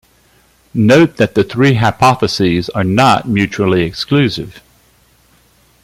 Note 0.73 1.17
that 1.17 1.35
the 1.35 1.43
three 1.43 1.75
hypotheses 1.75 2.69
are 2.69 2.83
not 2.83 3.27
mutually 3.27 3.83
exclusive. 3.83 4.63